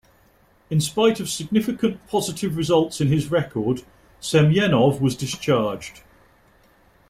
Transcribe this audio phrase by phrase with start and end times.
[0.71, 3.83] In spite of significant positive results in his record,
[4.19, 6.01] Semyonov was discharged.